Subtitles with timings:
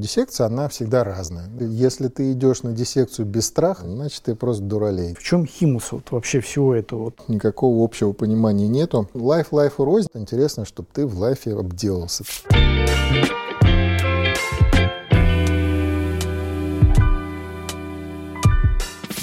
[0.00, 1.50] Диссекция, она всегда разная.
[1.60, 5.14] Если ты идешь на диссекцию без страха, значит, ты просто дуралей.
[5.14, 7.12] В чем цимус вот, вообще всего этого?
[7.28, 9.08] Никакого общего понимания нету.
[9.12, 10.08] Live live у рознь.
[10.14, 12.24] Интересно, чтобы ты в live е обделался.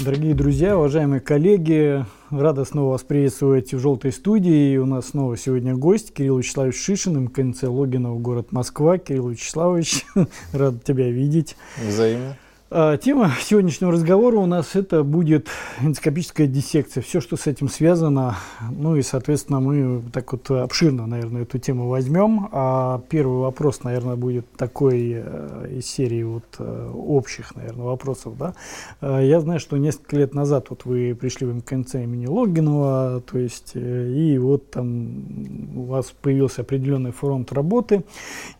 [0.00, 4.74] Дорогие друзья, уважаемые коллеги, рада снова вас приветствовать в «Желтой студии».
[4.74, 8.98] И у нас снова сегодня гость Кирилл Вячеславович Шишин, МКНЦ Логинов, город Москва.
[8.98, 10.06] Кирилл Вячеславович,
[10.52, 11.56] рад тебя видеть.
[11.84, 12.36] Взаимно.
[12.70, 15.48] А, тема сегодняшнего разговора у нас это будет
[15.80, 18.36] эндоскопическая диссекция, все, что с этим связано.
[18.70, 22.50] Ну и, соответственно, мы так вот обширно, наверное, эту тему возьмем.
[22.52, 28.36] А первый вопрос, наверное, будет такой э, из серии вот э, общих, наверное, вопросов.
[28.36, 28.52] Да?
[29.00, 33.38] А, я знаю, что несколько лет назад вот вы пришли в МКНЦ имени Логинова, то
[33.38, 38.04] есть, э, и вот там у вас появился определенный фронт работы.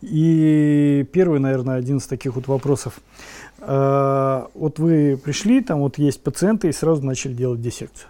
[0.01, 3.01] И первый, наверное, один из таких вот вопросов–
[3.48, 8.09] Э, вот вы пришли, там вот есть пациенты и сразу начали делать диссекцию.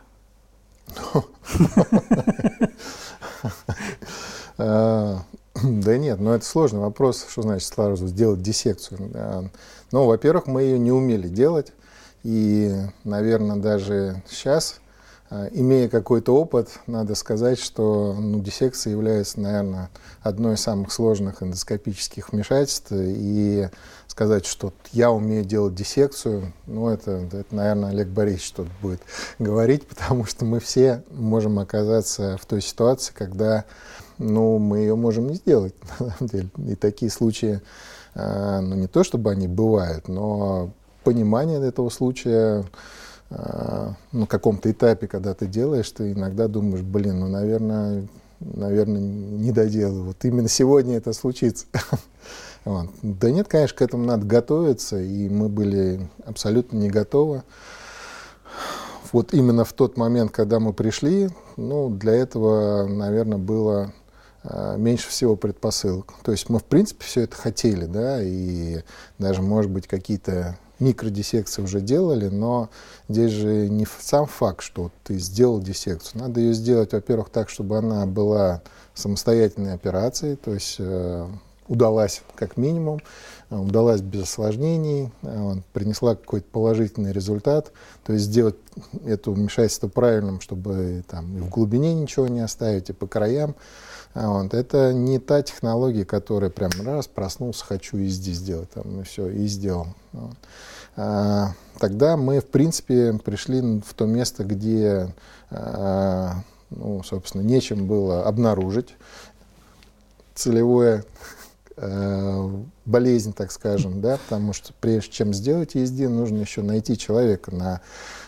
[4.62, 5.16] Э,
[5.64, 9.50] да нет, но это сложный вопрос, что значит сразу сделать диссекцию.
[9.94, 11.72] Ну, во-первых, мы ее не умели делать,
[12.24, 12.76] и,
[13.06, 14.82] наверное, даже сейчас,
[15.30, 19.90] э, имея какой-то опыт, надо сказать, что ну, диссекция является, наверное,
[20.22, 23.70] одной из самых сложных эндоскопических вмешательств, и
[24.10, 29.02] сказать, что я умею делать диссекцию, ну, это, это наверное, Олег Борисович тут будет
[29.40, 33.66] говорить, потому что мы все можем оказаться в той ситуации, когда,
[34.18, 36.50] ну, мы ее можем не сделать, на самом деле.
[36.68, 37.62] И такие случаи,
[38.16, 40.72] э, ну, не то чтобы они бывают, но
[41.04, 42.66] понимание этого случая
[43.30, 48.08] э, на каком-то этапе, когда ты делаешь, ты иногда думаешь, блин, ну, наверное,
[48.40, 50.04] наверное, не доделаю.
[50.04, 51.66] Вот именно сегодня это случится.
[52.66, 52.90] Вот.
[53.02, 57.44] Да нет, конечно, к этому надо готовиться, и мы были абсолютно не готовы.
[59.12, 63.92] Вот именно в тот момент, когда мы пришли, ну, для этого, наверное, было
[64.44, 66.14] э, меньше всего предпосылок.
[66.24, 68.84] То есть мы, в принципе, все это хотели, да, и
[69.18, 72.70] даже, может быть, какие-то микродиссекции уже делали, но
[73.10, 76.22] здесь же не сам факт, что ты сделал диссекцию.
[76.22, 78.62] Надо ее сделать, во-первых, так, чтобы она была
[78.94, 81.28] самостоятельной операцией, то есть э,
[81.70, 83.00] удалась как минимум,
[83.50, 87.72] э, удалась без осложнений, э, принесла какой-то положительный результат.
[88.04, 88.56] То есть сделать
[89.06, 93.56] это вмешательство правильным, чтобы там, и в глубине ничего не оставить, и по краям.
[94.16, 94.54] Э, вот.
[94.54, 99.30] Это не та технология, которая прям раз проснулся, хочу и здесь сделать, там, и все,
[99.30, 99.88] и сделал.
[100.12, 100.36] Вот.
[100.98, 105.14] А, тогда мы, в принципе, пришли в то место, где,
[105.50, 108.96] ну, собственно, нечем было обнаружить
[110.40, 111.04] целевое
[112.86, 117.82] болезнь, так скажем, да, потому что прежде чем сделать ESD, нужно еще найти человека на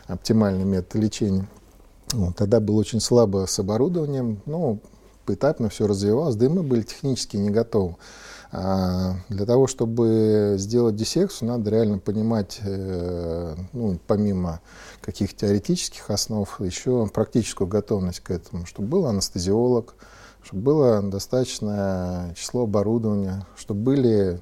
[0.07, 1.47] оптимальный метод лечения.
[2.13, 4.79] Вот, тогда было очень слабо с оборудованием, ну,
[5.25, 7.95] поэтапно все развивалось, да и мы были технически не готовы.
[8.53, 14.59] А для того, чтобы сделать диссекцию, надо реально понимать, э, ну, помимо
[14.99, 19.95] каких-то теоретических основ, еще практическую готовность к этому, чтобы был анестезиолог,
[20.43, 24.41] чтобы было достаточное число оборудования, чтобы были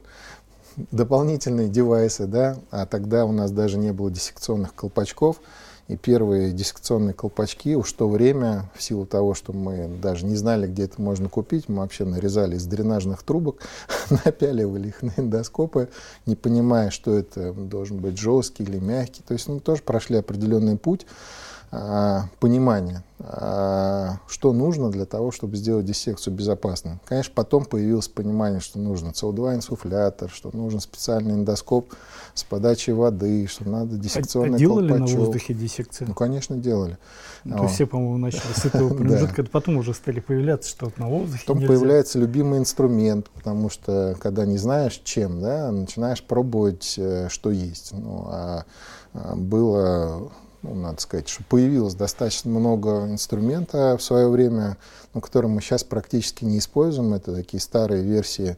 [0.91, 5.41] дополнительные девайсы, да, а тогда у нас даже не было диссекционных колпачков,
[5.89, 10.67] и первые диссекционные колпачки уж то время, в силу того, что мы даже не знали,
[10.67, 13.61] где это можно купить, мы вообще нарезали из дренажных трубок,
[14.25, 15.89] напяливали их на эндоскопы,
[16.27, 19.23] не понимая, что это должен быть жесткий или мягкий.
[19.27, 21.07] То есть мы тоже прошли определенный путь.
[21.71, 26.93] А, понимание, а, что нужно для того, чтобы сделать диссекцию безопасной.
[27.05, 31.93] Конечно, потом появилось понимание, что нужно СО2-инсуфлятор, что нужен специальный эндоскоп
[32.33, 35.15] с подачей воды, что надо диссекционный а, делали колпачок.
[35.19, 36.07] на воздухе диссекцию?
[36.07, 36.97] Ну, конечно, делали.
[37.43, 41.07] Ну, то есть все, по-моему, начали с этого промежутка, потом уже стали появляться, что на
[41.07, 47.27] воздухе Потом появляется любимый инструмент, потому что, когда не знаешь, чем, да, начинаешь пробовать, э,
[47.29, 47.91] что есть.
[47.91, 48.65] Ну, а
[49.35, 54.77] было ну, надо сказать, что появилось достаточно много инструмента в свое время,
[55.13, 57.13] ну, которые мы сейчас практически не используем.
[57.13, 58.57] Это такие старые версии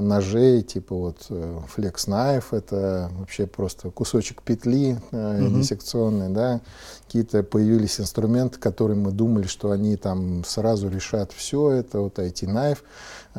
[0.00, 6.60] ножей, типа вот э, Flex Knife, это вообще просто кусочек петли э, диссекционной, да.
[7.06, 12.78] Какие-то появились инструменты, которые мы думали, что они там сразу решат все это, вот IT-Knife.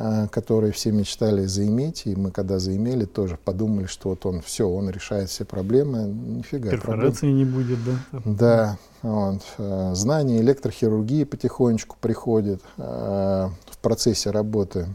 [0.01, 4.65] А, которые все мечтали заиметь, и мы когда заимели, тоже подумали, что вот он все,
[4.65, 6.69] он решает все проблемы, нифига.
[6.69, 7.37] Перфорации проблем.
[7.37, 8.21] не будет, да?
[8.23, 9.41] Да, вот.
[9.57, 14.87] А, знания электрохирургии потихонечку приходят а, в процессе работы,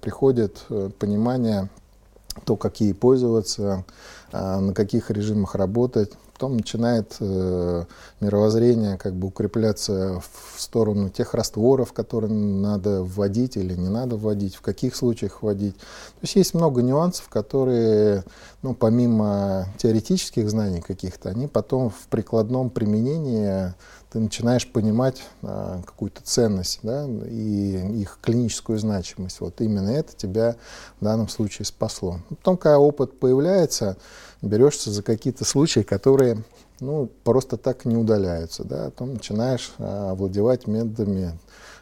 [0.00, 1.68] приходит э, понимание
[2.44, 3.84] то, какие пользоваться,
[4.32, 6.12] на каких режимах работать.
[6.38, 7.84] Потом начинает э,
[8.20, 10.22] мировоззрение как бы укрепляться
[10.54, 15.74] в сторону тех растворов, которые надо вводить или не надо вводить, в каких случаях вводить.
[15.74, 18.22] То есть есть много нюансов, которые,
[18.62, 23.74] ну, помимо теоретических знаний каких-то, они потом в прикладном применении
[24.10, 29.40] ты начинаешь понимать а, какую-то ценность да, и их клиническую значимость.
[29.40, 30.56] Вот именно это тебя
[31.00, 32.20] в данном случае спасло.
[32.30, 33.98] Потом, когда опыт появляется,
[34.42, 36.42] берешься за какие-то случаи, которые
[36.80, 38.64] ну, просто так не удаляются.
[38.64, 38.86] Да?
[38.86, 41.38] Потом начинаешь а, овладевать методами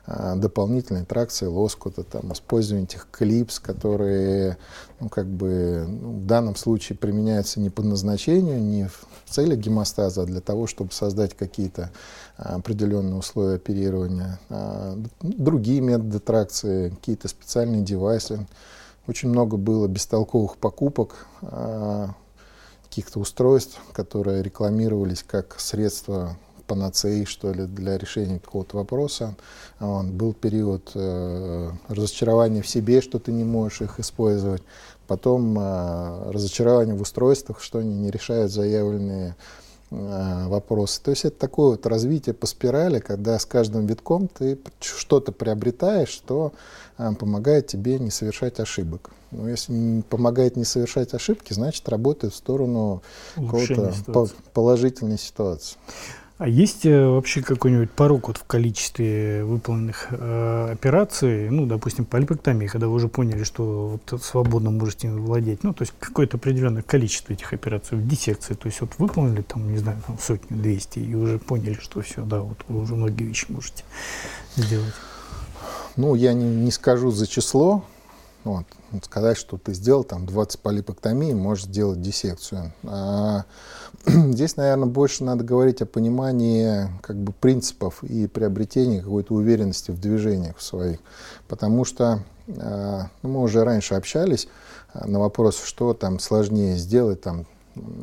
[0.06, 4.56] а, дополнительной тракции лоскута, там, использование этих клипс, которые
[5.00, 10.22] ну, как бы, ну, в данном случае применяются не по назначению, не в целях гемостаза,
[10.22, 11.90] а для того, чтобы создать какие-то
[12.38, 14.38] а, определенные условия оперирования.
[14.48, 18.46] А, другие методы тракции, какие-то специальные девайсы.
[19.06, 22.10] Очень много было бестолковых покупок а,
[22.96, 29.36] каких-то устройств, которые рекламировались как средство панацеи, что ли, для решения какого-то вопроса.
[29.80, 34.62] Он, был период э, разочарования в себе, что ты не можешь их использовать.
[35.06, 39.36] Потом э, разочарование в устройствах, что они не решают заявленные
[39.90, 41.02] э, вопросы.
[41.02, 46.08] То есть это такое вот развитие по спирали, когда с каждым витком ты что-то приобретаешь,
[46.08, 46.54] что
[46.96, 49.10] э, помогает тебе не совершать ошибок.
[49.36, 53.02] Но если помогает не совершать ошибки, значит работает в сторону
[53.34, 53.92] какой-то
[54.52, 55.76] положительной ситуации.
[56.38, 62.66] А есть э, вообще какой-нибудь порог вот в количестве выполненных э, операций, ну, допустим, полипэктомии,
[62.66, 67.32] когда вы уже поняли, что вот свободно можете владеть, ну, то есть какое-то определенное количество
[67.32, 71.14] этих операций в диссекции, то есть вот выполнили там, не знаю, там сотню, двести, и
[71.14, 73.84] уже поняли, что все, да, вот вы уже многие вещи можете
[74.56, 74.94] сделать.
[75.96, 77.82] Ну, я не, не скажу за число,
[78.46, 78.66] вот,
[79.04, 82.72] сказать, что ты сделал там 20 полипэктомий, можешь сделать диссекцию.
[82.84, 83.44] А,
[84.06, 90.00] здесь, наверное, больше надо говорить о понимании как бы, принципов и приобретении какой-то уверенности в
[90.00, 91.00] движениях своих.
[91.48, 92.22] Потому что
[92.60, 94.48] а, ну, мы уже раньше общались
[94.92, 97.46] а, на вопрос, что там сложнее сделать, там,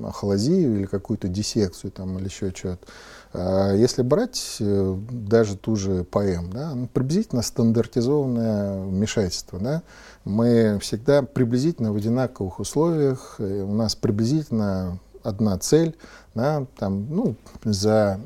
[0.05, 2.85] ахолазию или какую-то диссекцию там, или еще что-то.
[3.33, 9.83] А, если брать э, даже ту же ПМ, да, ну, приблизительно стандартизованное вмешательство, да,
[10.23, 15.95] мы всегда приблизительно в одинаковых условиях, у нас приблизительно одна цель,
[16.35, 18.19] да, там, ну, за,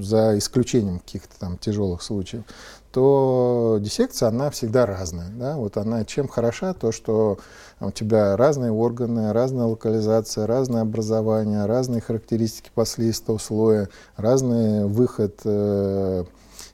[0.00, 2.44] за исключением каких-то там тяжелых случаев,
[2.92, 5.30] то диссекция, она всегда разная.
[5.30, 5.56] Да?
[5.56, 7.38] Вот она чем хороша, то, что
[7.80, 16.24] у тебя разные органы, разная локализация, разное образование, разные характеристики послеистого слоя, разный выход э,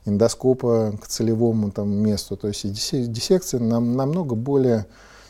[0.05, 2.35] эндоскопа к целевому там, месту.
[2.35, 4.87] То есть диссекция нам, намного более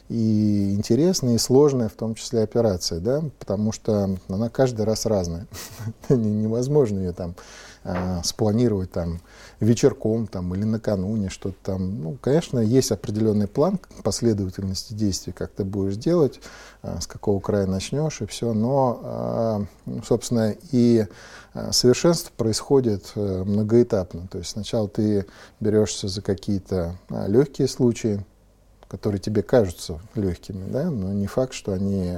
[0.10, 5.48] и интересная, и сложная, в том числе операция, да, потому что она каждый раз разная.
[6.10, 7.36] Невозможно ее там
[7.84, 9.22] а, спланировать там
[9.60, 12.02] вечерком там, или накануне что-то там.
[12.02, 16.42] Ну, конечно, есть определенный план последовательности действий, как ты будешь делать,
[16.82, 19.66] а, с какого края начнешь и все, но, а,
[20.06, 21.06] собственно, и
[21.72, 24.28] совершенство происходит э, многоэтапно.
[24.28, 25.26] То есть сначала ты
[25.60, 28.24] берешься за какие-то легкие случаи,
[28.90, 32.18] которые тебе кажутся легкими, да, но не факт, что они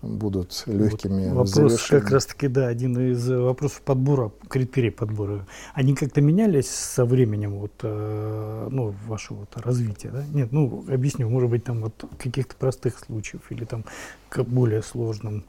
[0.00, 5.46] будут легкими вот Вопрос как раз-таки, да, один из вопросов подбора, критерий подбора.
[5.74, 10.24] Они как-то менялись со временем вот, э, ну, вашего вот развития, да?
[10.32, 13.84] Нет, ну, объясню, может быть, там вот каких-то простых случаев или там
[14.30, 15.44] к более сложным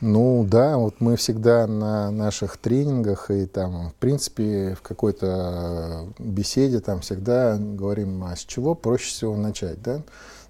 [0.00, 6.78] ну да, вот мы всегда на наших тренингах и там, в принципе, в какой-то беседе
[6.78, 10.02] там всегда говорим, а с чего проще всего начать, да?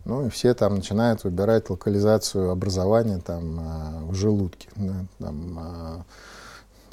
[0.05, 4.95] Ну и все там начинают выбирать локализацию образования там а, в желудке, да?
[5.19, 6.05] там, а,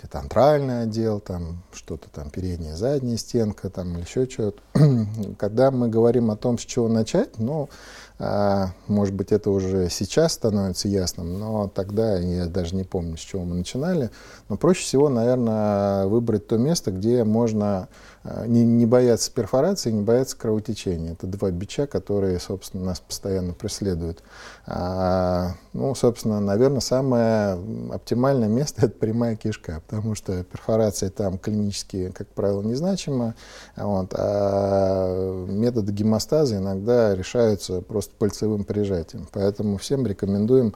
[0.06, 4.62] это антральный отдел, там что-то там передняя, задняя стенка, там или еще что-то.
[5.38, 7.70] Когда мы говорим о том, с чего начать, ну,
[8.18, 13.22] а, может быть, это уже сейчас становится ясным, но тогда я даже не помню, с
[13.22, 14.10] чего мы начинали.
[14.48, 17.90] Но проще всего, наверное, выбрать то место, где можно
[18.24, 21.14] а, не, не бояться перфорации, не бояться кровотечения.
[21.14, 24.24] Это два бича, которые, собственно, нас постоянно преследуют.
[24.66, 27.60] А, ну, собственно, наверное, самое
[27.92, 33.36] оптимальное место– это прямая кишка, потому что перфорация там клинически, как правило, незначима,
[33.76, 39.28] вот, а методы гемостаза иногда решаются просто пальцевым прижатием.
[39.32, 40.76] Поэтому всем рекомендуем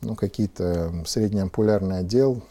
[0.00, 2.42] ну, какие-то среднеампулярный отдел,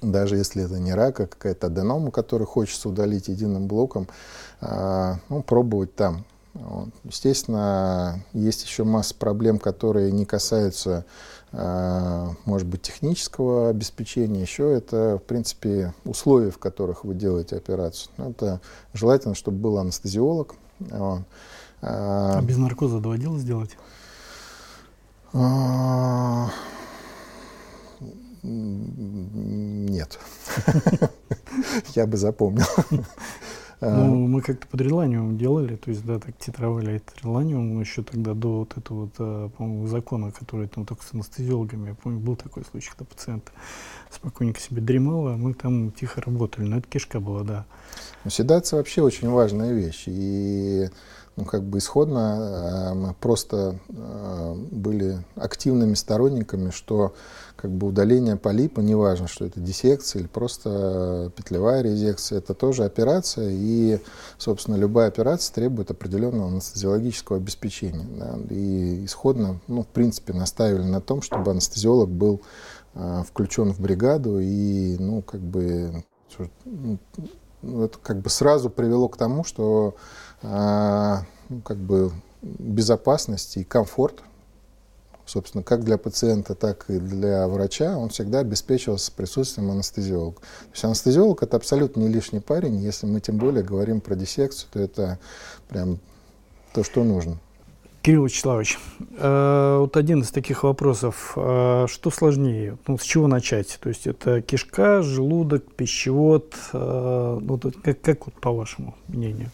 [0.00, 4.08] даже если это не рак, а какая-то аденома, которую хочется удалить единым блоком,
[4.60, 6.24] а, ну, пробовать там.
[7.04, 11.04] Естественно, есть еще масса проблем, которые не касаются,
[11.52, 14.42] может быть, технического обеспечения.
[14.42, 18.12] Еще это, в принципе, условия, в которых вы делаете операцию.
[18.18, 18.60] Это
[18.92, 20.54] желательно, чтобы был анестезиолог.
[20.78, 21.22] Вот.
[21.80, 23.76] А, без наркоза доводилось сделать?
[25.32, 26.50] А,
[28.42, 30.18] нет.
[31.94, 32.66] Я бы запомнил.
[33.80, 34.04] А.
[34.04, 38.34] Ну, мы как-то под реланиум делали, то есть, да, так титровали этот реланиум еще тогда
[38.34, 41.90] до вот этого, вот, а, по-моему, закона, который там только с анестезиологами.
[41.90, 43.52] Я помню, был такой случай, когда пациент
[44.10, 46.64] спокойненько себе дремал, а мы там тихо работали.
[46.64, 47.66] Но это кишка была, да.
[48.24, 50.04] Ну, седация вообще очень важная вещь.
[50.06, 50.88] И
[51.38, 57.14] ну, как бы исходно э, мы просто э, были активными сторонниками, что
[57.54, 63.50] как бы удаление полипа, неважно, что это диссекция или просто петлевая резекция, это тоже операция,
[63.52, 64.00] и,
[64.36, 68.06] собственно, любая операция требует определенного анестезиологического обеспечения.
[68.18, 72.40] Да, и исходно, ну, в принципе, настаивали на том, чтобы анестезиолог был
[72.94, 76.02] э, включен в бригаду, и, ну, как бы,
[76.64, 76.98] ну,
[77.84, 79.94] это как бы сразу привело к тому, что ну,
[80.40, 84.22] как бы безопасность и комфорт,
[85.28, 90.40] собственно, как для пациента, так и для врача, он всегда обеспечивался присутствием анестезиолога.
[90.40, 94.68] То есть анестезиолог это абсолютно не лишний парень, если мы тем более говорим про диссекцию,
[94.72, 95.18] то это
[95.68, 95.98] прям
[96.72, 97.38] то, что нужно.
[98.00, 98.78] Кирилл Вячеславович,
[99.18, 101.32] э, вот один из таких вопросов.
[101.36, 102.78] Э, что сложнее?
[102.86, 103.78] Ну, с чего начать?
[103.82, 106.54] То есть это кишка, желудок, пищевод?
[106.72, 109.50] Э, ну, как, как вот по вашему мнению?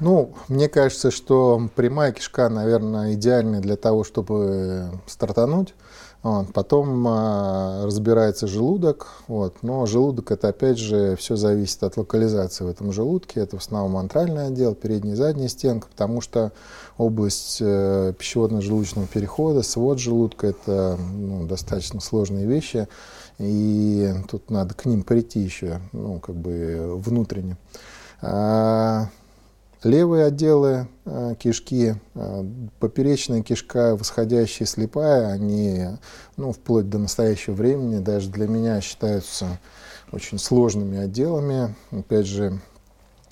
[0.00, 5.74] Ну, мне кажется, что прямая кишка, наверное, идеальная для того, чтобы стартануть.
[6.22, 6.52] Вот.
[6.52, 9.62] Потом а, разбирается желудок, вот.
[9.62, 13.40] но желудок это опять же все зависит от локализации в этом желудке.
[13.40, 16.52] Это в основном антральный отдел, передняя и задняя стенка, потому что
[16.98, 22.86] область э, пищеводно-желудочного перехода, свод желудка это ну, достаточно сложные вещи,
[23.38, 27.56] и тут надо к ним прийти еще, ну, как бы внутренне.
[28.20, 29.08] А,
[29.82, 32.44] Левые отделы э, кишки, э,
[32.80, 35.86] поперечная кишка, восходящая слепая, они,
[36.36, 39.58] ну, вплоть до настоящего времени, даже для меня считаются
[40.12, 41.74] очень сложными отделами.
[41.92, 42.60] Опять же,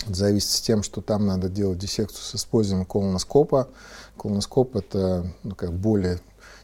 [0.07, 3.69] зависит с тем, что там надо делать диссекцию с использованием колоноскопа.
[4.17, 6.19] Колоноскоп это ну, как более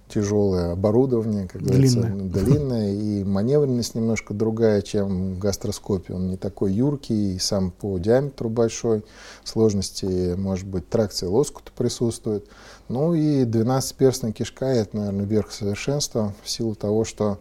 [0.08, 2.10] тяжелое оборудование, как длинное.
[2.10, 6.14] говорится, длинное, и маневренность немножко другая, чем в гастроскопе.
[6.14, 9.04] Он не такой юркий, и сам по диаметру большой,
[9.44, 12.48] сложности, может быть, тракция лоскута присутствует.
[12.88, 17.40] Ну и 12-перстная кишка– это, наверное, верх совершенства в силу того, что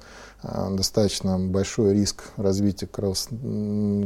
[0.71, 3.19] достаточно большой риск развития кров...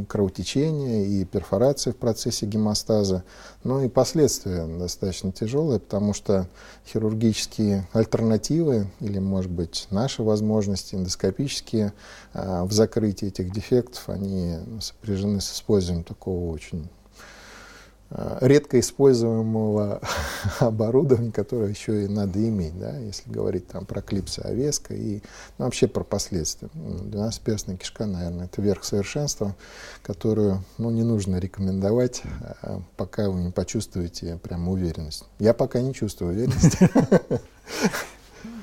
[0.07, 3.23] кровотечения и перфорации в процессе гемостаза.
[3.63, 6.47] Ну и последствия достаточно тяжелые, потому что
[6.87, 11.93] хирургические альтернативы или, может быть, наши возможности эндоскопические
[12.33, 16.98] а, в закрытии этих дефектов, они сопряжены с использованием такого очень Э,
[18.11, 20.01] редко используемого
[20.59, 25.21] оборудования, которое еще и надо иметь, да, если говорить там про клипсы овеска и
[25.57, 26.69] ну, вообще про последствия.
[26.73, 29.55] 12-перстная кишка, наверное, это верх совершенства,
[30.01, 32.23] которую ну, не нужно рекомендовать,
[32.63, 35.25] э, пока вы не почувствуете прям уверенность.
[35.37, 36.89] Я пока не чувствую уверенности.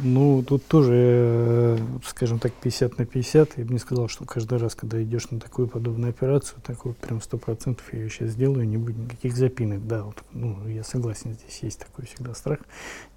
[0.00, 3.58] Ну, тут тоже, э, скажем так, 50 на 50.
[3.58, 6.96] Я бы не сказал, что каждый раз, когда идешь на такую подобную операцию, так вот
[6.96, 9.86] прям сто процентов я ее сейчас сделаю, не будет никаких запинок.
[9.86, 12.58] Да, вот, ну, я согласен, здесь есть такой всегда страх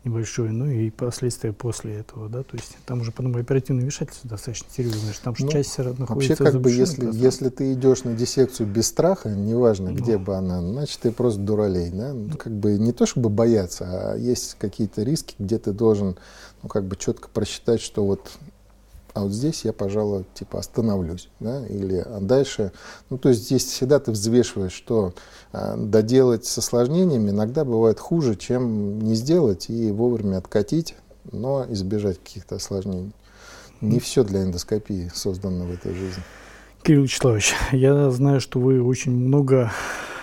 [0.05, 4.69] небольшой, ну и последствия после этого, да, то есть там уже потом оперативное вмешательство достаточно
[4.71, 8.05] серьезное, что там ну, часть все равно находится Вообще, как бы, если, если ты идешь
[8.05, 10.23] на диссекцию без страха, неважно, где ну.
[10.23, 14.15] бы она, значит, ты просто дуралей, да, ну, как бы не то, чтобы бояться, а
[14.15, 16.17] есть какие-то риски, где ты должен,
[16.63, 18.29] ну, как бы четко просчитать, что вот
[19.13, 22.71] а вот здесь я, пожалуй, типа остановлюсь, да, или а дальше,
[23.09, 25.13] ну, то есть здесь всегда ты взвешиваешь, что
[25.51, 30.95] а, доделать с осложнениями иногда бывает хуже, чем не сделать и вовремя откатить,
[31.31, 33.13] но избежать каких-то осложнений.
[33.81, 36.23] Не все для эндоскопии создано в этой жизни.
[36.83, 39.71] Кирилл Вячеславович, я знаю, что вы очень много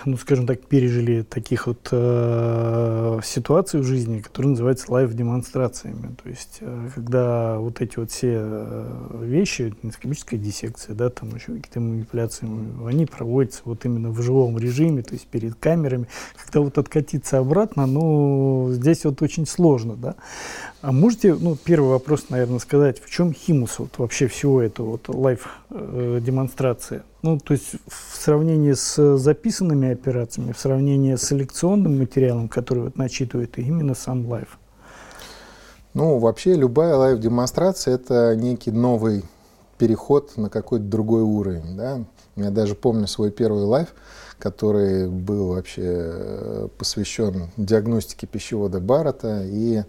[0.07, 6.15] ну, скажем так, пережили таких вот э, ситуаций в жизни, которые называются лайв-демонстрациями.
[6.23, 11.47] То есть, э, когда вот эти вот все э, вещи, эндоскопическая диссекция, да, там еще
[11.47, 12.47] какие-то манипуляции,
[12.87, 16.07] они проводятся вот именно в живом режиме, то есть перед камерами.
[16.41, 20.15] Когда вот откатиться обратно, ну, здесь вот очень сложно, да.
[20.87, 25.09] А можете, ну, первый вопрос, наверное, сказать, в чем цимус вот, вообще всего этого вот
[25.09, 26.99] live-демонстрации?
[26.99, 32.83] Э, ну, то есть в сравнении с записанными операциями, в сравнении с селекционным материалом, который
[32.83, 34.57] вот начитывает именно сам live?
[35.93, 39.25] Ну, вообще любая лайв-демонстрация– это некий новый
[39.77, 41.75] переход на какой-то другой уровень.
[41.75, 42.05] Да?
[42.37, 43.93] Я даже помню свой первый live,
[44.39, 49.83] который был вообще э, посвящен диагностике пищевода Баррета и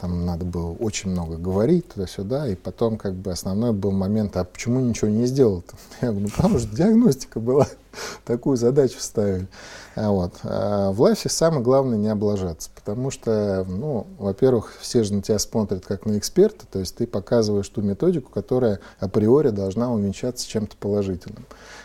[0.00, 4.44] там надо было очень много говорить туда-сюда, и потом как бы основной был момент, а
[4.44, 5.74] почему ничего не сделал-то?
[6.00, 7.66] Я говорю, ну потому что диагностика была,
[8.24, 9.48] такую задачу ставили.
[9.96, 10.34] А вот.
[10.44, 15.22] А в live е самое главное не облажаться, потому что, ну, во-первых, все же на
[15.22, 20.48] тебя смотрят как на эксперта, то есть ты показываешь ту методику, которая априори должна увенчаться
[20.48, 21.44] чем-то положительным.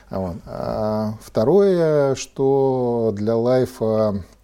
[0.09, 0.35] А вот.
[0.45, 4.34] А второе, что для лайфа э,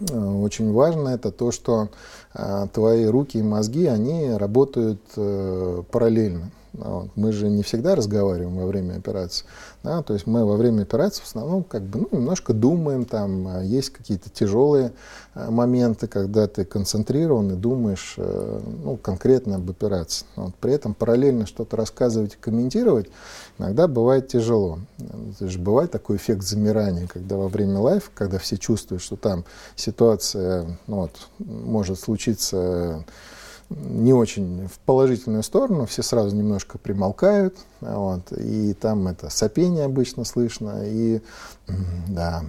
[0.00, 1.88] очень важно, это то, что
[2.34, 6.50] а, твои руки и мозги, они работают э, параллельно.
[6.78, 7.08] Вот.
[7.16, 9.44] Мы же не всегда разговариваем во время операции.
[9.82, 10.02] Да?
[10.02, 13.62] То есть мы во время операции в основном как бы, ну, немножко думаем, там а,
[13.62, 14.92] есть какие-то тяжелые
[15.34, 20.24] а, моменты, когда ты концентрирован и думаешь э, ну, конкретно об операции.
[20.36, 20.54] Вот.
[20.56, 23.08] При этом параллельно что-то рассказывать и комментировать
[23.58, 24.78] иногда бывает тяжело.
[24.98, 29.44] Это же бывает такой эффект замирания, когда во время лайфа, когда все чувствуют, что там
[29.74, 33.04] ситуация ну, вот, может случиться
[33.70, 40.24] не очень в положительную сторону, все сразу немножко примолкают, вот, и там это сопение обычно
[40.24, 41.20] слышно, и
[42.08, 42.42] да,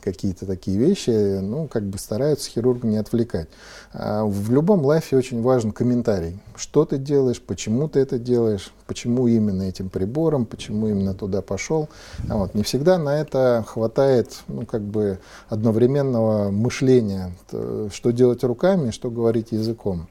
[0.00, 3.48] какие-то такие вещи, ну, как бы стараются хирурга не отвлекать.
[3.92, 6.40] А в любом лайфе очень важен комментарий.
[6.56, 11.88] Что ты делаешь, почему ты это делаешь, почему именно этим прибором, почему именно туда пошел.
[12.28, 15.18] А вот, не всегда на это хватает, ну, как бы
[15.48, 20.08] одновременного мышления, что делать руками, что говорить языком.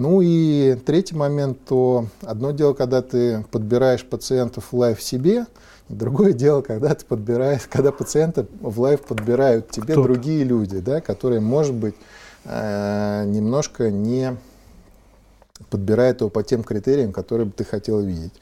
[0.00, 5.44] Ну и третий момент, то одно дело, когда ты подбираешь пациентов в live себе,
[5.90, 10.04] другое дело, когда ты подбираешь, когда пациенты в live подбирают тебе Кто-то.
[10.04, 11.96] другие люди, да, которые, может быть,
[12.46, 14.38] э, немножко не
[15.68, 18.32] подбирают его по тем критериям, которые бы ты хотел видеть.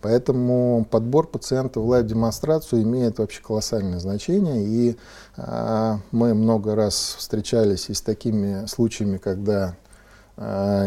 [0.00, 4.64] Поэтому подбор пациентов в лайв-демонстрацию имеет вообще колоссальное значение.
[4.64, 4.96] И
[5.36, 9.74] э, мы много раз встречались и с такими случаями, когда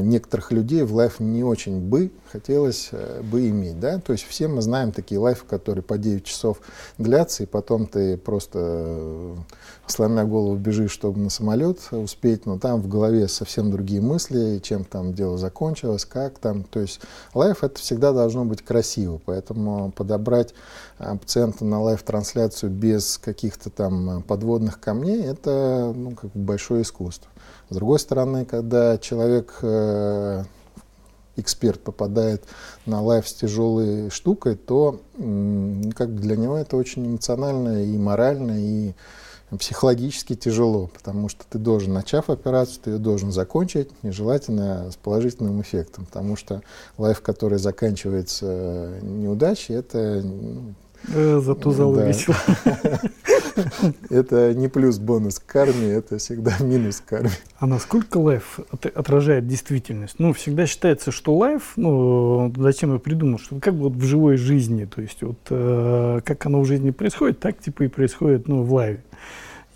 [0.02, 3.80] некоторых людей в лайф не очень бы хотелось э, бы иметь.
[3.80, 4.00] Да?
[4.00, 6.62] То есть все мы знаем такие лайфы, которые по 9 часов
[6.98, 9.36] длятся, и потом ты просто э,
[9.88, 14.86] сломя голову бежишь, чтобы на самолет успеть, но там в голове совсем другие мысли, чем
[14.86, 16.64] там дело закончилось, как там.
[16.64, 17.02] То есть
[17.34, 20.54] live это всегда должно быть красиво, поэтому подобрать
[20.98, 27.31] пациента на live-трансляцию без каких-то там подводных камней это ну, как бы большое искусство.
[27.70, 30.44] С другой стороны, когда человек, э,
[31.38, 32.44] эксперт, попадает
[32.86, 38.58] на live с тяжелой штукой, то как бы для него это очень эмоционально и морально,
[38.58, 38.94] и
[39.58, 44.96] психологически тяжело, потому что ты должен, начав операцию, ты ее должен закончить, и желательно с
[44.96, 46.62] положительным эффектом, потому что
[46.98, 50.24] лайф, который заканчивается неудачей, это...
[51.10, 52.12] Э, зато зал да.
[54.10, 57.32] Это не плюс бонус к карме, это всегда минус к карме.
[57.58, 58.60] А насколько лайф
[58.96, 60.16] отражает действительность?
[60.18, 64.86] Ну, всегда считается, что лайф, ну, зачем я придумал, что как вот в живой жизни,
[64.86, 68.74] то есть вот э, как оно в жизни происходит, так типа и происходит, ну, в
[68.74, 69.04] лайве.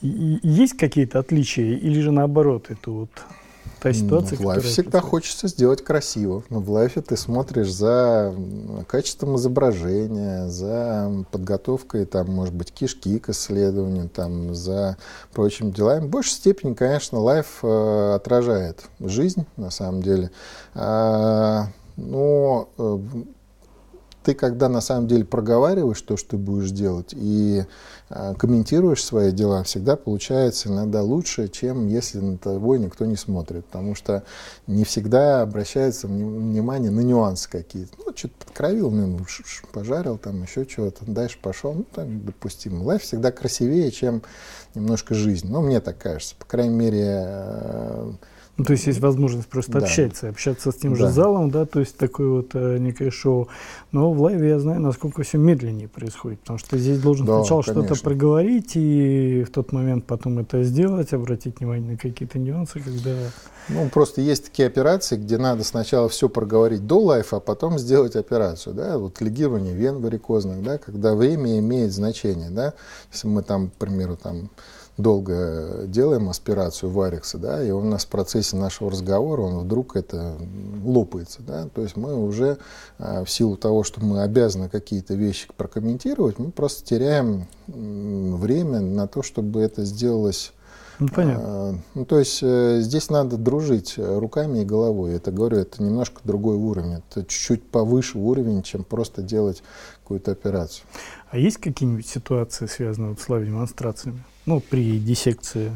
[0.01, 3.09] И, и есть какие-то отличия или же наоборот это вот
[3.81, 5.09] та ситуация, ну, в лайфе всегда происходит.
[5.09, 6.43] хочется сделать красиво.
[6.49, 8.33] Но в лайфе ты смотришь за
[8.87, 14.97] качеством изображения, за подготовкой, там, может быть, кишки к исследованию, там, за
[15.33, 16.05] прочими делами.
[16.05, 20.31] В большей степени, конечно, лайф э, отражает жизнь, на самом деле.
[20.73, 22.99] А, но э,
[24.25, 27.63] ты когда на самом деле проговариваешь то, что ты будешь делать, и
[28.09, 33.65] э, комментируешь свои дела, всегда получается иногда лучше, чем если на тобой никто не смотрит.
[33.65, 34.23] Потому что
[34.65, 37.93] не всегда обращается внимание на нюансы какие-то.
[38.03, 39.19] Ну, что-то подкровил, ну,
[39.71, 42.83] пожарил, там еще чего-то, дальше пошел, ну, так допустимо.
[42.83, 44.23] Live всегда красивее, чем
[44.73, 45.47] немножко жизнь.
[45.47, 46.35] Ну, мне так кажется.
[46.39, 48.11] По крайней мере, э,
[48.57, 49.79] ну, то есть есть возможность просто да.
[49.79, 50.99] общаться, общаться с тем да.
[50.99, 53.49] же залом, да, то есть такое вот э, некое шоу.
[53.91, 57.39] Но в live е я знаю, насколько все медленнее происходит, потому что здесь должен да,
[57.39, 62.79] сначала что-то проговорить и в тот момент потом это сделать, обратить внимание на какие-то нюансы,
[62.79, 63.11] когда...
[63.67, 68.15] Ну, просто есть такие операции, где надо сначала все проговорить до лайфа, а потом сделать
[68.15, 72.73] операцию, да, вот легирование вен варикозных, да, когда время имеет значение, да,
[73.11, 74.49] если мы там, к примеру, там
[74.97, 80.35] долго делаем аспирацию варикса, да, и у нас в процессе нашего разговора он вдруг это
[80.83, 82.57] лопается, да, то есть мы уже
[82.97, 89.21] в силу того, что мы обязаны какие-то вещи прокомментировать, мы просто теряем время на то,
[89.21, 90.53] чтобы это сделалось
[90.99, 91.43] ну, понятно.
[91.45, 95.13] А, ну, то есть э, здесь надо дружить э, руками и головой.
[95.13, 97.01] Это, говорю, это немножко другой уровень.
[97.09, 99.61] Это чуть-чуть повыше уровень, чем просто делать
[100.01, 100.85] какую-то операцию.
[101.29, 104.23] А есть какие-нибудь ситуации, связанные вот с лайв-демонстрациями?
[104.45, 105.71] Ну, при диссекции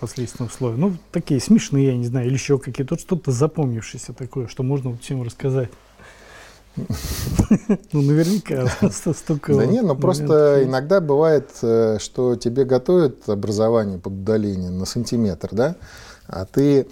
[0.00, 0.76] последственных слоев.
[0.78, 2.98] Ну, такие смешные, я не знаю, или еще какие-то.
[2.98, 5.70] Что-то запомнившееся такое, что можно вот всем рассказать.
[7.92, 8.68] Ну, наверняка
[9.12, 9.54] столько.
[9.54, 15.48] Да нет, ну просто иногда бывает, э, что тебе готовят образование под удаление на сантиметр,
[15.52, 15.76] да,
[16.30, 16.86] а ты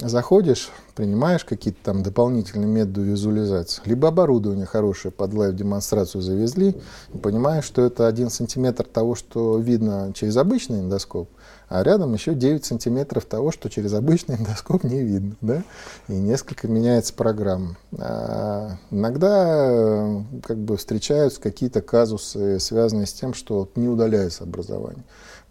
[0.00, 6.76] заходишь, принимаешь какие-то там дополнительные методы визуализации, либо оборудование хорошее под лайв-демонстрацию завезли,
[7.12, 11.28] и понимаешь, что это один сантиметр того, что видно через обычный эндоскоп,
[11.68, 15.62] а рядом еще 9 сантиметров того, что через обычный эндоскоп не видно, да,
[16.08, 17.76] и несколько меняется программа.
[17.96, 25.04] А иногда как бы встречаются какие-то казусы, связанные с тем, что не удаляется образование.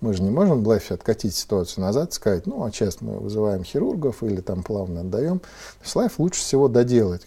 [0.03, 3.63] Мы же не можем в лайфе откатить ситуацию назад, сказать, ну, а сейчас мы вызываем
[3.63, 5.39] хирургов или там плавно отдаем.
[5.39, 5.45] То
[5.81, 7.25] есть лайф лучше всего доделать.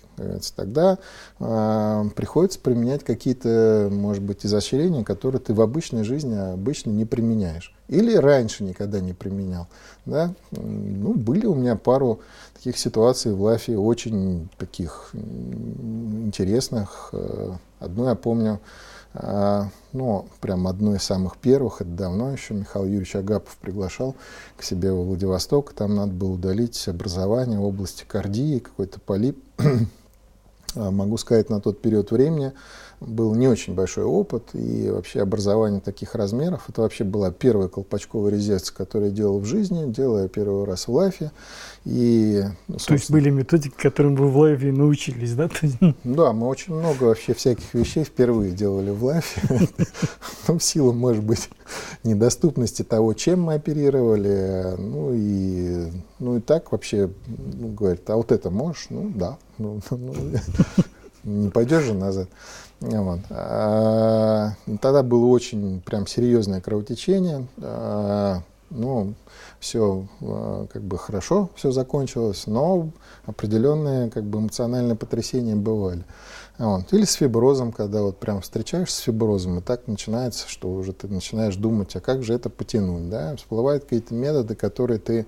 [0.54, 0.98] Тогда
[1.40, 7.74] э, приходится применять какие-то, может быть, изощрения, которые ты в обычной жизни обычно не применяешь.
[7.88, 9.68] Или раньше никогда не применял.
[10.04, 10.34] Да?
[10.50, 12.20] Ну, были у меня пару
[12.56, 17.08] таких ситуаций в лайфе очень таких интересных.
[17.12, 18.60] Э, одну я помню,
[19.92, 24.14] ну, прям одно из самых первых, это давно еще Михаил Юрьевич Агапов приглашал
[24.56, 25.72] к себе во Владивосток.
[25.72, 29.42] Там надо было удалить образование в области кардии, какой-то полип.
[30.76, 32.52] А, могу сказать, на тот период времени
[33.00, 38.32] был не очень большой опыт, и вообще образование таких размеров, это вообще была первая колпачковая
[38.32, 41.30] резекция, которую я делал в жизни, делая первый раз в лайфе.
[41.84, 45.50] И, ну, То есть были методики, которым вы в лайфе научились, да?
[46.04, 49.68] Да, мы очень много вообще всяких вещей впервые делали в лайфе.
[50.48, 51.50] Ну, в силу, может быть,
[52.04, 54.74] недоступности того, чем мы оперировали.
[54.78, 58.86] Ну и, ну и так вообще, ну, говорит, а вот это можешь?
[58.90, 59.38] Ну да.
[59.58, 60.14] Ну, ну,
[61.24, 62.28] не пойдешь же назад.
[62.80, 63.20] Вот.
[63.30, 67.46] А, тогда было очень прям серьезное кровотечение.
[67.62, 69.14] А, ну,
[69.58, 72.90] все а, как бы хорошо, все закончилось, но
[73.24, 76.04] определенные как бы эмоциональные потрясения бывали.
[76.58, 76.92] Вот.
[76.92, 81.06] Или с фиброзом, когда вот прям встречаешься с фиброзом, и так начинается, что уже ты
[81.06, 83.36] начинаешь думать, а как же это потянуть, да?
[83.36, 85.26] Всплывают какие-то методы, которые ты,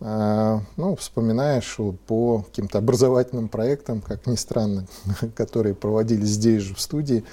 [0.00, 4.86] э, ну, вспоминаешь по каким-то образовательным проектам, как ни странно,
[5.36, 7.24] которые проводились здесь же в студии,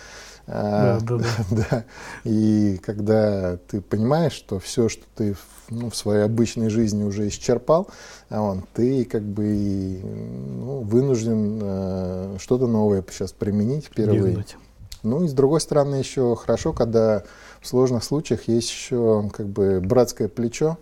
[0.47, 1.25] да, да, да.
[1.69, 1.85] да.
[2.23, 5.35] И когда ты понимаешь, что все, что ты
[5.69, 7.87] ну, в своей обычной жизни уже исчерпал,
[8.29, 14.21] а он, ты как бы ну, вынужден э, что-то новое сейчас применить впервые.
[14.21, 14.57] Дернуть.
[15.03, 17.23] Ну и с другой стороны еще хорошо, когда
[17.61, 20.77] в сложных случаях есть еще как бы братское плечо,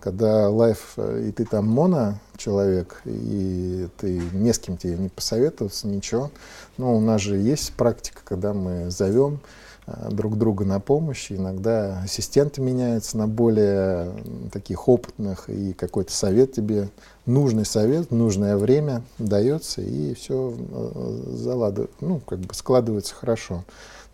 [0.00, 5.08] когда лайф, э, и ты там моно человек, и ты не с кем тебе не
[5.08, 6.30] посоветоваться, ничего.
[6.78, 9.40] Но у нас же есть практика, когда мы зовем
[9.86, 11.30] э, друг друга на помощь.
[11.30, 14.12] Иногда ассистенты меняются на более
[14.52, 16.88] таких опытных, и какой-то совет тебе,
[17.26, 23.64] нужный совет, нужное время дается, и все э, заладывает, ну, как бы складывается хорошо.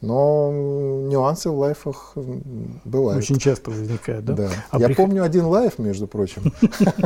[0.06, 2.12] Но нюансы в лайфах
[2.84, 3.22] бывают.
[3.22, 4.34] Очень часто возникают, да?
[4.34, 4.50] Да.
[4.70, 4.94] А Я при...
[4.94, 6.52] помню один лайф, между прочим.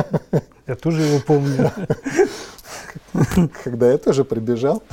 [0.67, 1.71] Я тоже его помню.
[3.63, 4.83] Когда я тоже прибежал.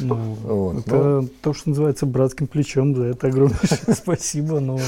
[0.00, 3.58] Ну, вот, это ну, то, что называется братским плечом, за это огромное
[3.94, 4.78] спасибо, но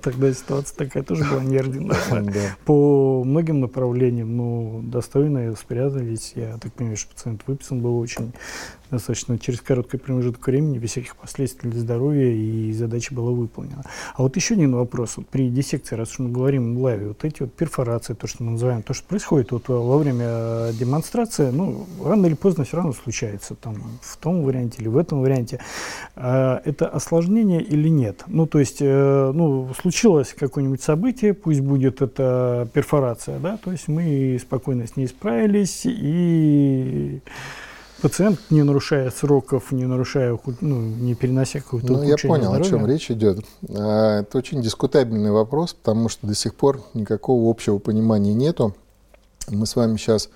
[0.00, 2.24] тогда ситуация такая тоже была неординарная.
[2.24, 2.56] Да.
[2.64, 6.32] По многим направлениям, ну, достойно спрятались.
[6.34, 8.32] Я так понимаю, что пациент выписан был очень
[8.94, 13.84] достаточно через короткий промежуток времени, без всяких последствий для здоровья, и задача была выполнена.
[14.14, 15.16] А вот еще один вопрос.
[15.16, 18.42] Вот при диссекции, раз уж мы говорим в лайве, вот эти вот перфорации, то, что
[18.42, 22.92] мы называем, то, что происходит вот во время демонстрации, ну, рано или поздно все равно
[22.92, 25.60] случается, там, в том варианте или в этом варианте.
[26.16, 28.24] А, это осложнение или нет?
[28.26, 33.88] Ну, то есть, э, ну, случилось какое-нибудь событие, пусть будет это перфорация, да, то есть
[33.88, 37.20] мы спокойно с ней справились и
[38.04, 42.66] пациент, не нарушая сроков, не нарушая, ну, не перенося какого-то Ну, я понял, здоровья.
[42.66, 43.42] о чем речь идет.
[43.70, 48.74] А, это очень дискутабельный вопрос, потому что до сих пор никакого общего понимания нету.
[49.48, 50.28] Мы с вами сейчас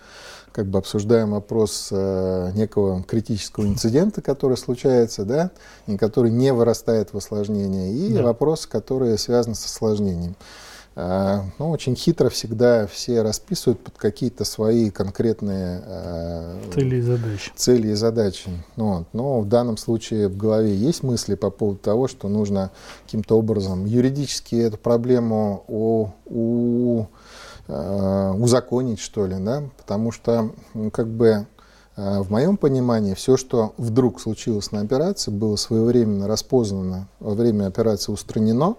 [0.53, 5.51] как бы обсуждаем вопрос э, некого критического инцидента, который случается, да,
[5.87, 8.23] и который не вырастает в осложнение, и да.
[8.23, 10.37] вопрос, который связан с осложнением.
[11.01, 17.53] А, ну, очень хитро всегда все расписывают под какие-то свои конкретные а, цели и задачи.
[17.55, 18.51] Цели и задачи.
[18.75, 19.07] Ну, вот.
[19.13, 22.73] Но в данном случае в голове есть мысли по поводу того, что нужно
[23.05, 27.07] каким-то образом юридически эту проблему у, у,
[27.69, 29.63] э, узаконить, что ли, да?
[29.77, 31.47] потому что ну, как бы
[31.97, 38.13] в моем понимании, все, что вдруг случилось на операции, было своевременно распознано, во время операции
[38.13, 38.77] устранено,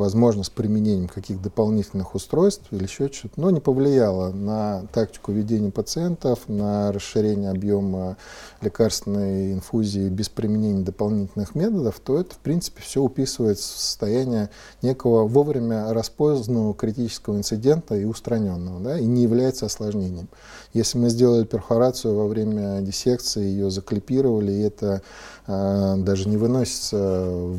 [0.00, 5.70] возможно, с применением каких-то дополнительных устройств или еще что-то, но не повлияло на тактику ведения
[5.70, 8.16] пациентов, на расширение объема
[8.62, 14.48] лекарственной инфузии без применения дополнительных методов, то это, в принципе, все уписывается в состояние
[14.80, 20.28] некого вовремя распознанного критического инцидента и устраненного, да, и не является осложнением.
[20.72, 25.02] Если мы сделали перфорацию во время диссекции, ее заклипировали, и это
[25.48, 26.96] э, даже не выносится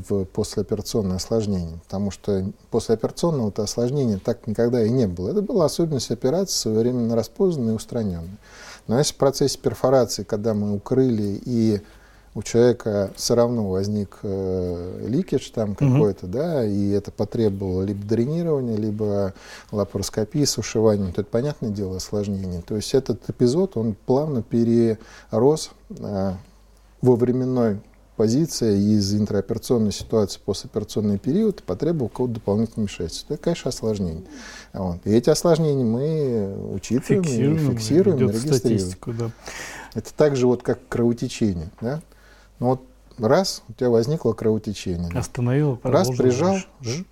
[0.07, 5.29] в послеоперационное осложнение, потому что что послеоперационного -то осложнения так никогда и не было.
[5.29, 8.37] Это была особенность операции, своевременно распознанная и устраненная.
[8.87, 11.81] Но если в процессе перфорации, когда мы укрыли и
[12.33, 18.77] у человека все равно возник э, ликидж там какой-то, да, и это потребовало либо дренирования,
[18.77, 19.33] либо
[19.71, 22.61] лапароскопии с ушиванием, то это, понятное дело, осложнение.
[22.61, 26.33] То есть этот эпизод, он плавно перерос э,
[27.01, 27.79] во временной
[28.15, 33.33] позиция из интраоперационной ситуации послеоперационный период потребовал какого-то дополнительного вмешательства.
[33.33, 34.23] Это, конечно, осложнение.
[34.73, 34.99] Вот.
[35.05, 38.95] И эти осложнения мы учитываем, фиксируем, фиксируем регистрируем.
[39.17, 39.31] Да.
[39.95, 41.71] Это так же, вот, как кровотечение.
[41.81, 42.01] Да?
[42.61, 42.81] Ну, вот
[43.17, 45.09] раз, у тебя возникло кровотечение.
[45.15, 46.57] Остановил, Раз прижал,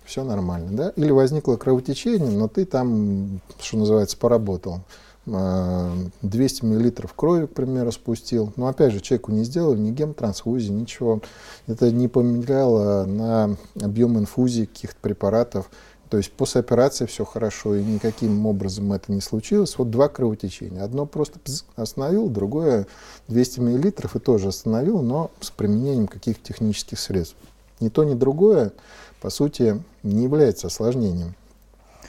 [0.04, 0.70] все нормально.
[0.70, 0.88] Да?
[0.90, 4.80] Или возникло кровотечение, но ты там, что называется, поработал.
[5.26, 8.52] 200 миллилитров крови, к примеру, спустил.
[8.54, 11.20] Но опять же, человеку не сделали ни гемтрансфузии, ничего.
[11.66, 15.68] Это не поменяло на объем инфузии каких-то препаратов.
[16.10, 19.78] То есть после операции все хорошо, и никаким образом это не случилось.
[19.78, 20.82] Вот два кровотечения.
[20.82, 21.38] Одно просто
[21.76, 22.88] остановил, другое
[23.28, 27.36] 200 миллилитров и тоже остановил, но с применением каких-то технических средств.
[27.78, 28.72] Ни то, ни другое,
[29.20, 31.36] по сути, не является осложнением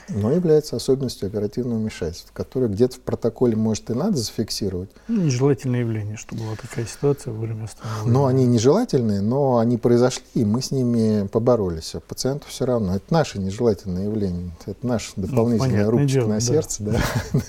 [0.08, 4.90] но является особенностью оперативного вмешательства, которое где-то в протоколе, может, и надо зафиксировать.
[5.08, 8.10] Ну, нежелательное явление, что была такая ситуация во время остановления.
[8.10, 11.94] Но они нежелательные, но они произошли, и мы с ними поборолись.
[11.94, 12.96] А пациенту все равно.
[12.96, 14.50] Это наше нежелательное явление.
[14.66, 16.40] Это наш дополнительный ну, рубчик дело, на да.
[16.40, 16.82] сердце.
[16.82, 17.00] Да.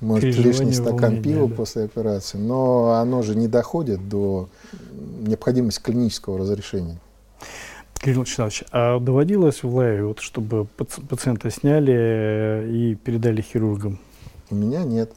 [0.00, 2.38] Может, лишний стакан пива после операции.
[2.38, 4.48] Но оно же не доходит до
[4.92, 6.98] необходимости клинического разрешения.
[8.06, 13.98] Кирилл Вячеславович, а доводилось в live е, вот, чтобы пациента сняли и передали хирургам?
[14.48, 15.10] У меня нет.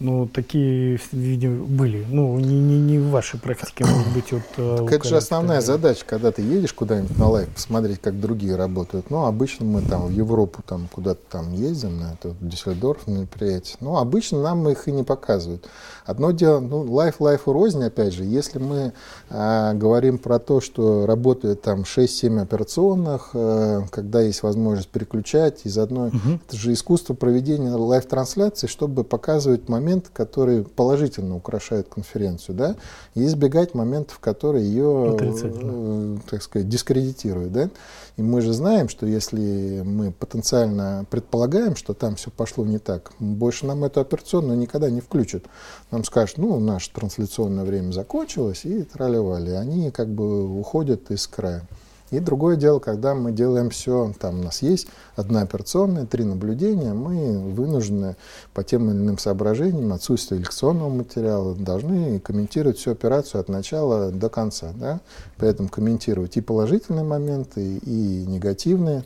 [0.00, 2.06] Ну, такие, видимо, были.
[2.08, 4.42] Ну, не, не, не в вашей практике, может быть, вот...
[4.56, 8.56] Э, так это же основная задача, когда ты едешь куда-нибудь на live, посмотреть, как другие
[8.56, 9.10] работают.
[9.10, 13.76] Ну, обычно мы там в Европу там куда-то там ездим, на это Дюссельдорф мероприятие.
[13.80, 15.68] Ну, обычно нам их и не показывают.
[16.06, 18.94] Одно дело, ну, live, live у рознь, опять же, если мы
[19.28, 25.76] а, говорим про то, что работает там 6-7 операционных, а, когда есть возможность переключать из
[25.76, 26.08] одной...
[26.08, 26.40] Угу.
[26.48, 32.76] Это же искусство проведения live-трансляции, чтобы показывать использовать момент, который положительно украшает конференцию, да,
[33.14, 37.70] и избегать моментов, которые ее, э, так сказать, дискредитируют, да.
[38.16, 43.12] И мы же знаем, что если мы потенциально предполагаем, что там все пошло не так,
[43.18, 45.44] больше нам эту операционную никогда не включат.
[45.90, 49.50] Нам скажут, ну, наше трансляционное время закончилось, и тролливали.
[49.50, 51.66] Они как бы уходят из края.
[52.10, 56.92] И другое дело, когда мы делаем все, там у нас есть одна операционная, три наблюдения,
[56.92, 58.16] мы вынуждены
[58.52, 64.28] по тем или иным соображениям, отсутствие лекционного материала, должны комментировать всю операцию от начала до
[64.28, 64.72] конца.
[64.74, 65.00] Да?
[65.36, 69.04] Поэтому комментировать и положительные моменты, и негативные.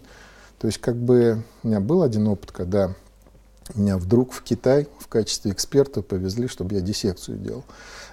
[0.59, 2.95] То есть как бы у меня был один опыт, когда
[3.75, 7.65] меня вдруг в Китай в качестве эксперта повезли, чтобы я диссекцию делал.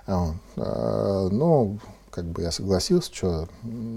[0.08, 1.78] А, но
[2.12, 3.48] как бы я согласился, что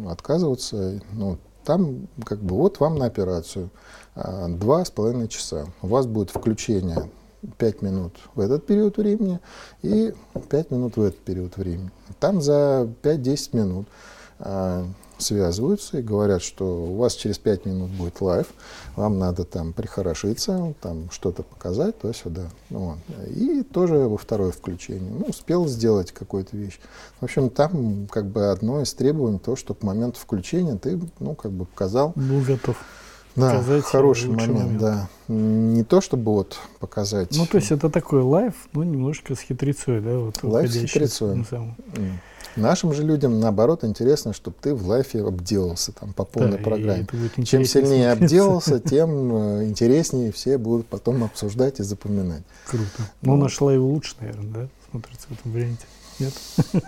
[0.09, 3.71] отказываться, ну, там как бы вот вам на операцию
[4.15, 5.67] а, два с половиной часа.
[5.83, 7.11] У вас будет включение
[7.59, 9.41] 5 минут в этот период времени
[9.83, 10.15] и
[10.49, 11.91] 5 минут в этот период времени.
[12.21, 13.89] Там за 5-10 минут
[14.39, 14.87] а,
[15.25, 18.47] связываются и говорят, что у вас через 5 минут будет live,
[18.97, 22.49] вам надо там прихорошиться, там что-то показать, то сюда.
[22.71, 22.99] Вот.
[23.29, 25.11] И тоже во второе включение.
[25.11, 26.79] Ну, успел сделать какую-то вещь.
[27.21, 31.35] В общем, там как бы одно из требований, то, что к моменту включения ты, ну,
[31.35, 32.13] как бы показал.
[32.15, 32.77] Был готов.
[33.37, 35.09] Да, хороший момент, момент, да.
[35.27, 37.37] Не то, чтобы вот показать.
[37.37, 40.19] Ну, то есть это такой live, ну, немножко с хитрецой, да?
[40.19, 41.39] Вот, live с хитрецой.
[41.39, 42.13] Mm.
[42.57, 46.65] Нашим же людям, наоборот, интересно, чтобы ты в live е обделался там по полной да,
[46.65, 47.07] программе.
[47.45, 52.43] Чем сильнее обделался, тем э, интереснее все будут потом обсуждать и запоминать.
[52.67, 52.85] Круто.
[53.23, 55.87] Но ну, наш live лучше, наверное, да, смотрится в этом варианте.
[56.19, 56.33] Нет?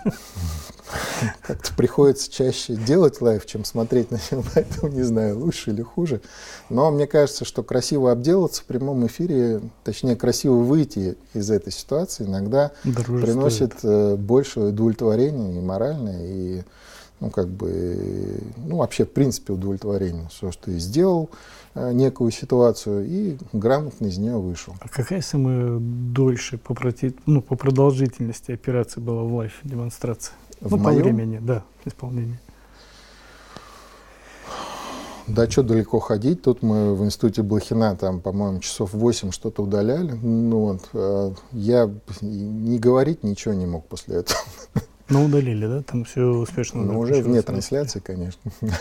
[1.41, 6.21] Как-то приходится чаще делать live, чем смотреть на него, поэтому не знаю, лучше или хуже.
[6.69, 12.25] Но мне кажется, что красиво обделаться в прямом эфире, точнее, красиво выйти из этой ситуации
[12.25, 13.83] иногда Дороже приносит стоит.
[13.83, 16.63] Э, больше удовлетворения и моральное, и
[17.19, 20.27] ну, как бы, ну, вообще, в принципе, удовлетворение.
[20.29, 21.29] Все, что ты сделал,
[21.73, 24.75] э, некую ситуацию, и грамотно из нее вышел.
[24.79, 27.15] А какая самая дольше по, проти...
[27.25, 30.35] ну, по продолжительности операции была в лайф демонстрация?
[30.61, 30.97] В ну, моем?
[30.99, 32.39] по времени, да, исполнения.
[35.27, 36.41] Да, что далеко ходить.
[36.43, 40.11] Тут мы в институте Блохина, там, по-моему, часов 8 что-то удаляли.
[40.13, 44.39] Ну, вот, э, я не говорить ничего не мог после этого.
[45.09, 45.83] Ну, удалили, да?
[45.83, 46.83] Там все успешно.
[46.83, 48.51] Ну, уже вне трансляции, конечно.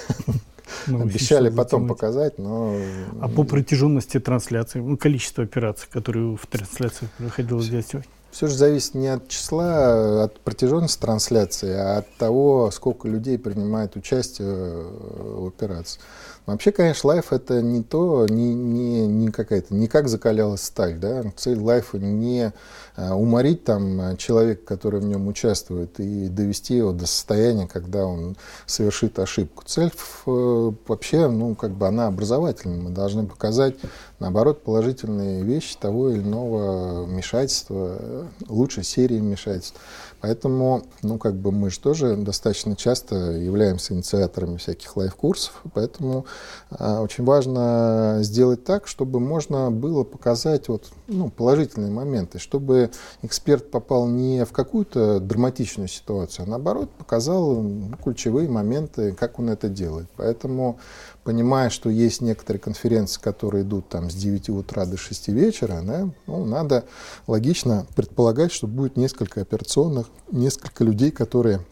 [0.89, 2.77] Ну, Обещали потом показать, но...
[3.21, 8.11] А по протяженности трансляции, ну, количество операций, которые в трансляции приходилось делать сегодня?
[8.37, 13.97] Все же зависит не от числа, от протяженности трансляции, а от того, сколько людей принимает
[13.97, 16.03] участие в операции.
[16.45, 21.25] Вообще, конечно, лайф это не то, не, не, не какая-то, не как закалялась сталь, да.
[21.35, 22.53] Цель лайфа не
[22.95, 28.37] а, уморить там человека, который в нем участвует, и довести его до состояния, когда он
[28.67, 29.65] совершит ошибку.
[29.67, 29.91] Цель
[30.27, 32.81] э, вообще, ну, как бы она образовательная.
[32.81, 33.75] Мы должны показать,
[34.19, 39.81] наоборот, положительные вещи того или иного вмешательства, лучшей серии вмешательств.
[40.21, 46.25] Поэтому, ну, как бы мы же тоже достаточно часто являемся инициаторами всяких live-курсов, поэтому
[46.71, 52.91] э, очень важно сделать так, чтобы можно было показать вот, ну, положительные моменты, чтобы
[53.23, 57.65] эксперт попал не в какую-то драматичную ситуацию, а наоборот показал
[58.03, 60.09] ключевые моменты, как он это делает.
[60.17, 60.79] Поэтому
[61.27, 66.09] понимая, что есть некоторые конференции, которые идут там с 9 утра до 6 вечера, да,
[66.29, 66.85] ну, надо
[67.27, 71.67] логично предполагать, что будет несколько операционных, несколько людей, которые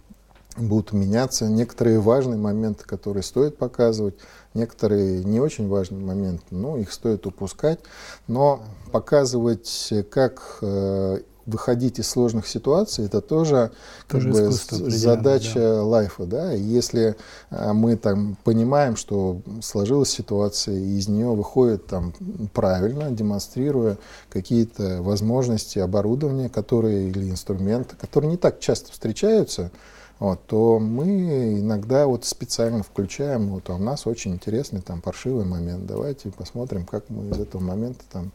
[0.56, 4.16] будут меняться, некоторые важные моменты, которые стоит показывать,
[4.54, 7.78] некоторые не очень важные моменты, ну, их стоит упускать,
[8.26, 13.70] но показывать, как э, выходить из сложных ситуаций, это тоже,
[14.08, 14.50] тоже как бы,
[14.90, 15.82] задача да.
[15.84, 16.26] лайфа.
[16.26, 16.52] Да?
[16.52, 17.16] Если
[17.50, 22.14] а, мы там понимаем, что сложилась ситуация, и из нее выходит там,
[22.52, 23.98] правильно, демонстрируя
[24.30, 29.70] какие-то возможности оборудования, которые, или инструменты, которые не так часто встречаются,
[30.18, 35.44] вот, то мы иногда вот специально включаем, вот а у нас очень интересный там паршивый
[35.44, 38.30] момент, давайте посмотрим, как мы из этого момента там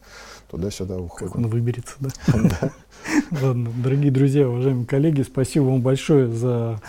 [0.50, 1.32] туда-сюда уходим.
[1.32, 2.10] Как он выберется, да?
[2.60, 2.72] Да.
[3.42, 6.80] Ладно, дорогие друзья, уважаемые коллеги, спасибо вам большое за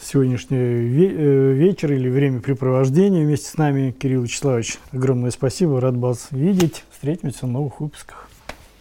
[0.00, 3.92] сегодняшний э, вечер или времяпрепровождение вместе с нами.
[3.92, 6.84] Кирилл Вячеславович, огромное спасибо, рад вас видеть.
[6.90, 8.28] Встретимся в новых выпусках.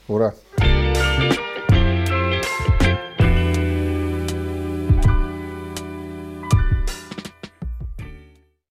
[0.07, 0.33] Ура!